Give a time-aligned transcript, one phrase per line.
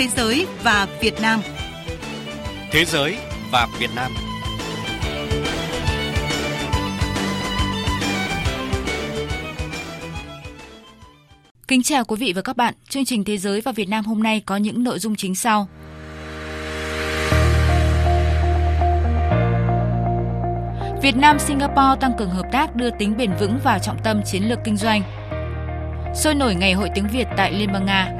[0.00, 1.40] Thế giới và Việt Nam.
[2.70, 3.16] Thế giới
[3.52, 4.12] và Việt Nam.
[11.68, 12.74] Kính chào quý vị và các bạn.
[12.88, 15.68] Chương trình Thế giới và Việt Nam hôm nay có những nội dung chính sau.
[21.02, 24.42] Việt Nam Singapore tăng cường hợp tác đưa tính bền vững vào trọng tâm chiến
[24.42, 25.02] lược kinh doanh.
[26.14, 28.19] Sôi nổi ngày hội tiếng Việt tại Liên bang Nga.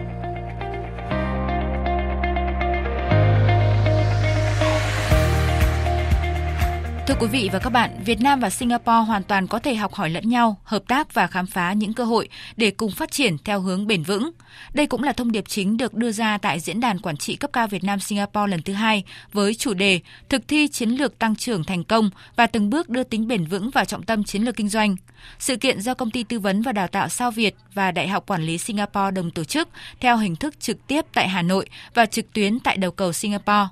[7.10, 9.94] Thưa quý vị và các bạn, Việt Nam và Singapore hoàn toàn có thể học
[9.94, 13.36] hỏi lẫn nhau, hợp tác và khám phá những cơ hội để cùng phát triển
[13.44, 14.30] theo hướng bền vững.
[14.74, 17.50] Đây cũng là thông điệp chính được đưa ra tại Diễn đàn Quản trị cấp
[17.52, 21.36] cao Việt Nam Singapore lần thứ hai với chủ đề Thực thi chiến lược tăng
[21.36, 24.56] trưởng thành công và từng bước đưa tính bền vững vào trọng tâm chiến lược
[24.56, 24.96] kinh doanh.
[25.38, 28.26] Sự kiện do Công ty Tư vấn và Đào tạo Sao Việt và Đại học
[28.26, 29.68] Quản lý Singapore đồng tổ chức
[30.00, 33.68] theo hình thức trực tiếp tại Hà Nội và trực tuyến tại đầu cầu Singapore.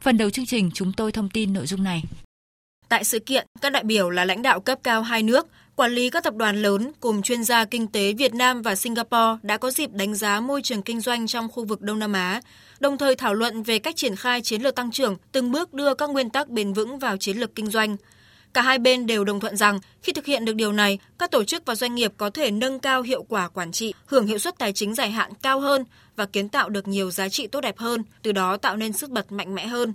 [0.00, 2.02] Phần đầu chương trình chúng tôi thông tin nội dung này.
[2.92, 6.10] Tại sự kiện, các đại biểu là lãnh đạo cấp cao hai nước, quản lý
[6.10, 9.70] các tập đoàn lớn cùng chuyên gia kinh tế Việt Nam và Singapore đã có
[9.70, 12.40] dịp đánh giá môi trường kinh doanh trong khu vực Đông Nam Á,
[12.80, 15.94] đồng thời thảo luận về cách triển khai chiến lược tăng trưởng, từng bước đưa
[15.94, 17.96] các nguyên tắc bền vững vào chiến lược kinh doanh.
[18.54, 21.44] Cả hai bên đều đồng thuận rằng khi thực hiện được điều này, các tổ
[21.44, 24.58] chức và doanh nghiệp có thể nâng cao hiệu quả quản trị, hưởng hiệu suất
[24.58, 25.84] tài chính dài hạn cao hơn
[26.16, 29.10] và kiến tạo được nhiều giá trị tốt đẹp hơn, từ đó tạo nên sức
[29.10, 29.92] bật mạnh mẽ hơn.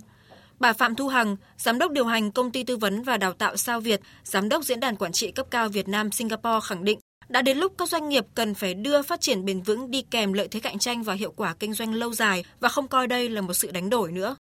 [0.60, 3.56] Bà Phạm Thu Hằng, Giám đốc điều hành Công ty Tư vấn và Đào tạo
[3.56, 6.98] Sao Việt, Giám đốc Diễn đàn Quản trị cấp cao Việt Nam Singapore khẳng định
[7.28, 10.32] đã đến lúc các doanh nghiệp cần phải đưa phát triển bền vững đi kèm
[10.32, 13.28] lợi thế cạnh tranh và hiệu quả kinh doanh lâu dài và không coi đây
[13.28, 14.36] là một sự đánh đổi nữa.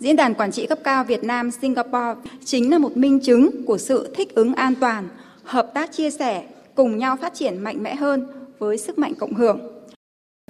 [0.00, 3.78] Diễn đàn Quản trị cấp cao Việt Nam Singapore chính là một minh chứng của
[3.78, 5.08] sự thích ứng an toàn,
[5.44, 8.26] hợp tác chia sẻ, cùng nhau phát triển mạnh mẽ hơn
[8.58, 9.60] với sức mạnh cộng hưởng.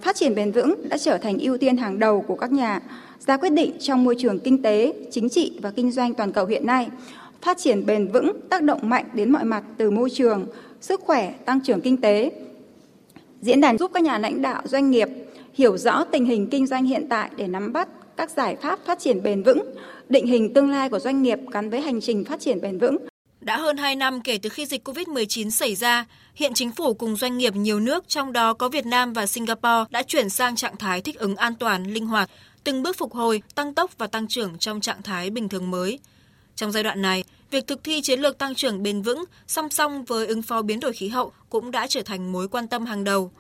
[0.03, 2.81] Phát triển bền vững đã trở thành ưu tiên hàng đầu của các nhà
[3.19, 6.47] ra quyết định trong môi trường kinh tế, chính trị và kinh doanh toàn cầu
[6.47, 6.89] hiện nay.
[7.43, 10.47] Phát triển bền vững tác động mạnh đến mọi mặt từ môi trường,
[10.81, 12.31] sức khỏe, tăng trưởng kinh tế.
[13.41, 15.09] Diễn đàn giúp các nhà lãnh đạo doanh nghiệp
[15.55, 18.99] hiểu rõ tình hình kinh doanh hiện tại để nắm bắt các giải pháp phát
[18.99, 19.63] triển bền vững,
[20.09, 22.97] định hình tương lai của doanh nghiệp gắn với hành trình phát triển bền vững.
[23.43, 26.05] Đã hơn 2 năm kể từ khi dịch COVID-19 xảy ra,
[26.35, 29.85] hiện chính phủ cùng doanh nghiệp nhiều nước trong đó có Việt Nam và Singapore
[29.91, 32.31] đã chuyển sang trạng thái thích ứng an toàn, linh hoạt,
[32.65, 35.99] từng bước phục hồi, tăng tốc và tăng trưởng trong trạng thái bình thường mới.
[36.57, 40.05] Trong giai đoạn này, việc thực thi chiến lược tăng trưởng bền vững song song
[40.05, 43.05] với ứng phó biến đổi khí hậu cũng đã trở thành mối quan tâm hàng
[43.05, 43.33] đầu.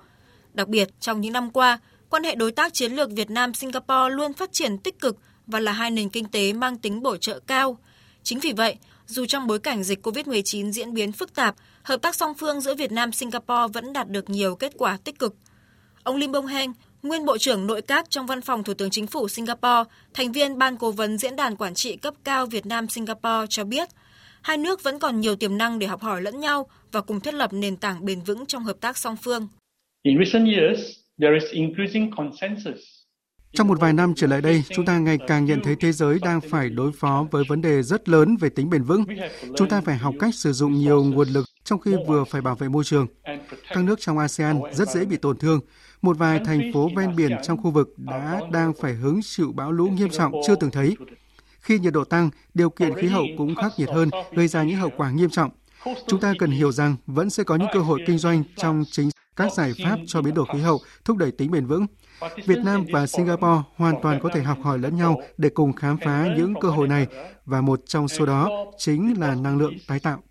[0.55, 4.11] Đặc biệt, trong những năm qua, quan hệ đối tác chiến lược Việt Nam Singapore
[4.11, 7.41] luôn phát triển tích cực và là hai nền kinh tế mang tính bổ trợ
[7.47, 7.79] cao.
[8.22, 12.15] Chính vì vậy, dù trong bối cảnh dịch COVID-19 diễn biến phức tạp, hợp tác
[12.15, 15.34] song phương giữa Việt Nam Singapore vẫn đạt được nhiều kết quả tích cực.
[16.03, 16.72] Ông Lim Bong Heng,
[17.03, 20.59] nguyên Bộ trưởng Nội các trong Văn phòng Thủ tướng Chính phủ Singapore, thành viên
[20.59, 23.88] Ban Cố vấn Diễn đàn Quản trị cấp cao Việt Nam Singapore cho biết,
[24.43, 27.34] hai nước vẫn còn nhiều tiềm năng để học hỏi lẫn nhau và cùng thiết
[27.34, 29.49] lập nền tảng bền vững trong hợp tác song phương.
[30.03, 30.81] In recent years,
[31.21, 33.02] there is increasing consensus
[33.53, 36.19] trong một vài năm trở lại đây, chúng ta ngày càng nhận thấy thế giới
[36.23, 39.05] đang phải đối phó với vấn đề rất lớn về tính bền vững.
[39.57, 42.55] Chúng ta phải học cách sử dụng nhiều nguồn lực trong khi vừa phải bảo
[42.55, 43.07] vệ môi trường.
[43.69, 45.61] Các nước trong ASEAN rất dễ bị tổn thương.
[46.03, 49.73] Một vài thành phố ven biển trong khu vực đã đang phải hứng chịu bão
[49.73, 50.97] lũ nghiêm trọng chưa từng thấy.
[51.61, 54.77] Khi nhiệt độ tăng, điều kiện khí hậu cũng khắc nghiệt hơn, gây ra những
[54.77, 55.51] hậu quả nghiêm trọng.
[56.07, 59.11] Chúng ta cần hiểu rằng vẫn sẽ có những cơ hội kinh doanh trong chính
[59.42, 61.86] các giải pháp cho biến đổi khí hậu, thúc đẩy tính bền vững.
[62.47, 65.97] Việt Nam và Singapore hoàn toàn có thể học hỏi lẫn nhau để cùng khám
[66.04, 67.06] phá những cơ hội này
[67.44, 70.22] và một trong số đó chính là năng lượng tái tạo.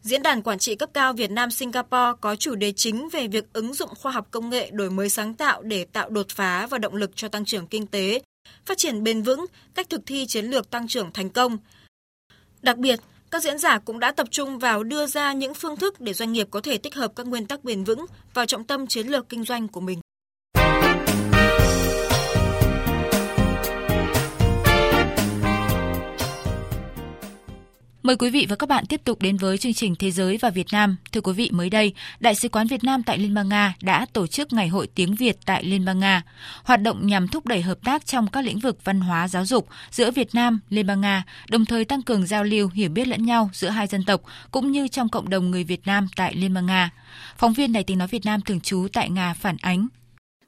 [0.00, 3.52] Diễn đàn Quản trị cấp cao Việt Nam Singapore có chủ đề chính về việc
[3.52, 6.78] ứng dụng khoa học công nghệ đổi mới sáng tạo để tạo đột phá và
[6.78, 8.22] động lực cho tăng trưởng kinh tế,
[8.66, 11.58] phát triển bền vững, cách thực thi chiến lược tăng trưởng thành công.
[12.62, 13.00] Đặc biệt,
[13.30, 16.32] các diễn giả cũng đã tập trung vào đưa ra những phương thức để doanh
[16.32, 19.28] nghiệp có thể tích hợp các nguyên tắc bền vững vào trọng tâm chiến lược
[19.28, 20.00] kinh doanh của mình.
[28.06, 30.50] Mời quý vị và các bạn tiếp tục đến với chương trình Thế giới và
[30.50, 30.96] Việt Nam.
[31.12, 34.06] Thưa quý vị, mới đây, Đại sứ quán Việt Nam tại Liên bang Nga đã
[34.12, 36.22] tổ chức Ngày hội tiếng Việt tại Liên bang Nga,
[36.64, 39.68] hoạt động nhằm thúc đẩy hợp tác trong các lĩnh vực văn hóa giáo dục
[39.90, 43.26] giữa Việt Nam, Liên bang Nga, đồng thời tăng cường giao lưu, hiểu biết lẫn
[43.26, 46.54] nhau giữa hai dân tộc cũng như trong cộng đồng người Việt Nam tại Liên
[46.54, 46.90] bang Nga.
[47.38, 49.86] Phóng viên Đài tiếng nói Việt Nam thường trú tại Nga phản ánh.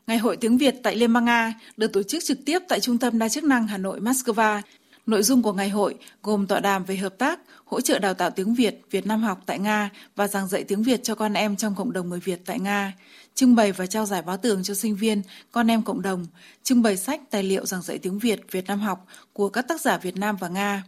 [0.06, 2.98] Ngày hội tiếng Việt tại Liên bang Nga được tổ chức trực tiếp tại Trung
[2.98, 4.60] tâm Đa chức năng Hà Nội Moscow
[5.08, 8.30] Nội dung của ngày hội gồm tọa đàm về hợp tác, hỗ trợ đào tạo
[8.30, 11.56] tiếng Việt, Việt Nam học tại Nga và giảng dạy tiếng Việt cho con em
[11.56, 12.92] trong cộng đồng người Việt tại Nga.
[13.34, 15.22] trưng bày và trao giải báo tường cho sinh viên,
[15.52, 16.26] con em cộng đồng,
[16.62, 19.80] trưng bày sách, tài liệu giảng dạy tiếng Việt, Việt Nam học của các tác
[19.80, 20.84] giả Việt Nam và Nga,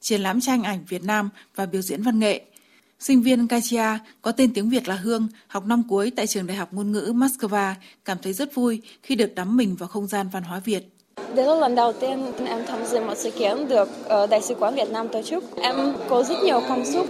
[0.00, 2.44] triển lãm tranh ảnh Việt Nam và biểu diễn văn nghệ.
[3.00, 6.56] Sinh viên Katia có tên tiếng Việt là Hương, học năm cuối tại trường Đại
[6.56, 7.74] học Ngôn ngữ Moscow,
[8.04, 10.95] cảm thấy rất vui khi được đắm mình vào không gian văn hóa Việt.
[11.36, 14.54] Đây là lần đầu tiên em tham dự một sự kiện được ờ, Đại sứ
[14.54, 15.44] quán Việt Nam tổ chức.
[15.56, 17.06] Em có rất nhiều cảm xúc,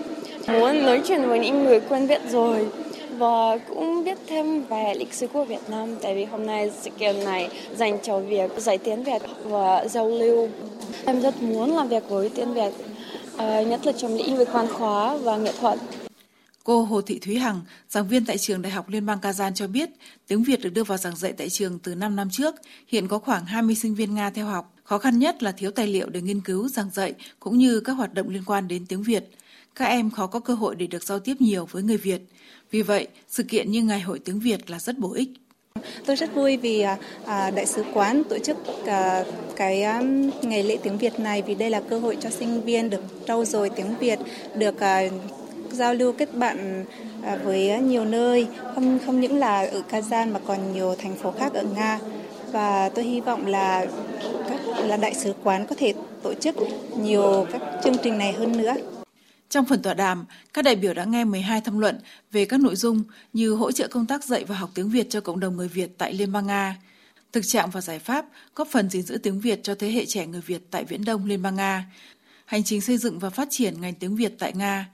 [0.49, 2.67] muốn nói chuyện với những người quen biết rồi
[3.19, 6.91] và cũng biết thêm về lịch sử của Việt Nam tại vì hôm nay sự
[6.99, 10.49] kiện này dành cho việc dạy tiếng Việt và giao lưu.
[11.05, 12.73] Em rất muốn làm việc với tiếng Việt,
[13.37, 15.79] ờ, nhất là trong lĩnh vực văn hóa và nghệ thuật.
[16.67, 19.67] Cô Hồ Thị Thúy Hằng, giảng viên tại trường Đại học Liên bang Kazan cho
[19.67, 19.91] biết,
[20.27, 22.55] tiếng Việt được đưa vào giảng dạy tại trường từ 5 năm trước,
[22.89, 24.75] hiện có khoảng 20 sinh viên Nga theo học.
[24.85, 27.93] Khó khăn nhất là thiếu tài liệu để nghiên cứu, giảng dạy cũng như các
[27.93, 29.25] hoạt động liên quan đến tiếng Việt.
[29.75, 32.21] Các em khó có cơ hội để được giao tiếp nhiều với người Việt.
[32.71, 35.29] Vì vậy, sự kiện như Ngày hội tiếng Việt là rất bổ ích.
[36.07, 39.25] Tôi rất vui vì à, à đại sứ quán tổ chức à,
[39.57, 40.03] cái à,
[40.43, 43.45] ngày lễ tiếng Việt này vì đây là cơ hội cho sinh viên được trau
[43.45, 44.19] dồi tiếng Việt,
[44.59, 45.03] được à,
[45.77, 46.85] giao lưu kết bạn
[47.23, 51.33] à, với nhiều nơi, không không những là ở Kazan mà còn nhiều thành phố
[51.39, 51.99] khác ở Nga.
[52.53, 53.87] Và tôi hy vọng là
[54.49, 56.57] các là đại sứ quán có thể tổ chức
[56.99, 58.75] nhiều các chương trình này hơn nữa.
[59.49, 60.25] Trong phần tọa đàm,
[60.55, 61.99] các đại biểu đã nghe 12 tham luận
[62.33, 63.03] về các nội dung
[63.33, 65.91] như hỗ trợ công tác dạy và học tiếng Việt cho cộng đồng người Việt
[65.99, 66.77] tại Liên bang Nga,
[67.33, 70.27] thực trạng và giải pháp góp phần gìn giữ tiếng Việt cho thế hệ trẻ
[70.27, 71.85] người Việt tại Viễn Đông Liên bang Nga,
[72.45, 74.87] hành trình xây dựng và phát triển ngành tiếng Việt tại Nga,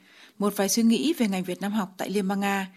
[0.43, 2.69] một vài suy nghĩ về ngành Việt Nam học tại Liên bang Nga.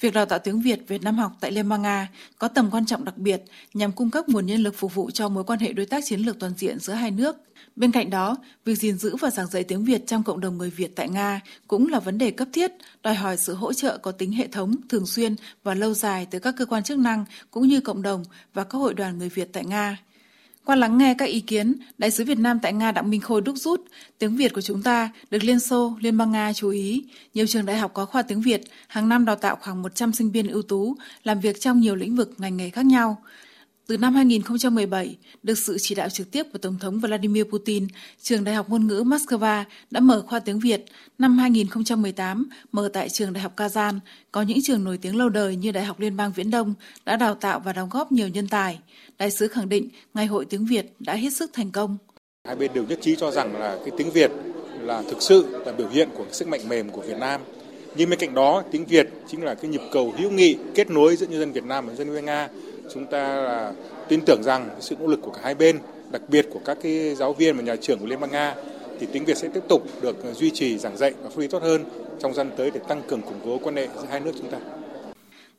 [0.00, 2.08] Việc đào tạo tiếng Việt Việt Nam học tại Liên bang Nga
[2.38, 3.42] có tầm quan trọng đặc biệt
[3.74, 6.20] nhằm cung cấp nguồn nhân lực phục vụ cho mối quan hệ đối tác chiến
[6.20, 7.36] lược toàn diện giữa hai nước.
[7.76, 10.70] Bên cạnh đó, việc gìn giữ và giảng dạy tiếng Việt trong cộng đồng người
[10.70, 12.72] Việt tại Nga cũng là vấn đề cấp thiết,
[13.02, 16.38] đòi hỏi sự hỗ trợ có tính hệ thống, thường xuyên và lâu dài từ
[16.38, 18.24] các cơ quan chức năng cũng như cộng đồng
[18.54, 19.98] và các hội đoàn người Việt tại Nga.
[20.64, 23.40] Qua lắng nghe các ý kiến, Đại sứ Việt Nam tại Nga Đặng Minh Khôi
[23.40, 23.80] đúc rút,
[24.18, 27.04] tiếng Việt của chúng ta được Liên Xô, Liên bang Nga chú ý.
[27.34, 30.30] Nhiều trường đại học có khoa tiếng Việt, hàng năm đào tạo khoảng 100 sinh
[30.30, 33.22] viên ưu tú, làm việc trong nhiều lĩnh vực ngành nghề khác nhau.
[33.86, 37.86] Từ năm 2017, được sự chỉ đạo trực tiếp của Tổng thống Vladimir Putin,
[38.22, 40.84] Trường Đại học Ngôn ngữ Moscow đã mở khoa tiếng Việt.
[41.18, 43.98] Năm 2018, mở tại Trường Đại học Kazan,
[44.32, 47.16] có những trường nổi tiếng lâu đời như Đại học Liên bang Viễn Đông đã
[47.16, 48.78] đào tạo và đóng góp nhiều nhân tài.
[49.18, 51.96] Đại sứ khẳng định Ngày hội tiếng Việt đã hết sức thành công.
[52.46, 54.30] Hai bên đều nhất trí cho rằng là cái tiếng Việt
[54.80, 57.40] là thực sự là biểu hiện của sức mạnh mềm của Việt Nam.
[57.96, 61.16] Nhưng bên cạnh đó, tiếng Việt chính là cái nhịp cầu hữu nghị kết nối
[61.16, 62.48] giữa nhân dân Việt Nam và dân dân Nga
[62.92, 63.72] chúng ta là
[64.08, 65.78] tin tưởng rằng sự nỗ lực của cả hai bên,
[66.10, 68.54] đặc biệt của các cái giáo viên và nhà trường của Liên bang Nga
[69.00, 71.62] thì tiếng Việt sẽ tiếp tục được duy trì giảng dạy và phát huy tốt
[71.62, 71.84] hơn
[72.20, 74.58] trong gian tới để tăng cường củng cố quan hệ giữa hai nước chúng ta.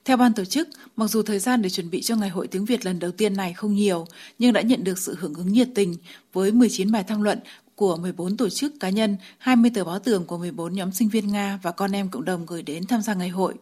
[0.06, 2.66] Theo ban tổ chức, mặc dù thời gian để chuẩn bị cho Ngày hội tiếng
[2.66, 4.06] Việt lần đầu tiên này không nhiều,
[4.40, 5.96] nhưng đã nhận được sự hưởng ứng nhiệt tình
[6.34, 7.40] với 19 bài tham luận
[7.76, 11.28] của 14 tổ chức cá nhân, 20 tờ báo tường của 14 nhóm sinh viên
[11.28, 13.54] Nga và con em cộng đồng gửi đến tham gia ngày hội.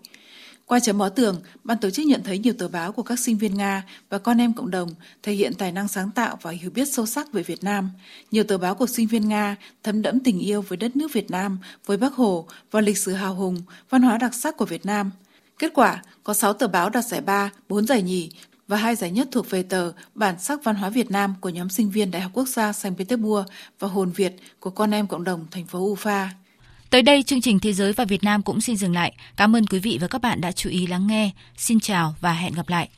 [0.74, 3.38] Qua chấm bó tường, ban tổ chức nhận thấy nhiều tờ báo của các sinh
[3.38, 4.90] viên Nga và con em cộng đồng
[5.24, 7.90] thể hiện tài năng sáng tạo và hiểu biết sâu sắc về Việt Nam.
[8.32, 11.32] Nhiều tờ báo của sinh viên Nga thấm đẫm tình yêu với đất nước Việt
[11.32, 14.86] Nam, với Bác Hồ và lịch sử hào hùng, văn hóa đặc sắc của Việt
[14.86, 15.12] Nam.
[15.60, 18.30] Kết quả, có 6 tờ báo đạt giải ba, 4 giải nhì
[18.68, 21.70] và hai giải nhất thuộc về tờ Bản sắc văn hóa Việt Nam của nhóm
[21.70, 23.48] sinh viên Đại học Quốc gia Saint Petersburg
[23.80, 26.28] và Hồn Việt của con em cộng đồng thành phố Ufa.
[26.94, 29.14] Tới đây chương trình Thế giới và Việt Nam cũng xin dừng lại.
[29.38, 31.32] Cảm ơn quý vị và các bạn đã chú ý lắng nghe.
[31.58, 32.90] Xin chào và hẹn gặp lại.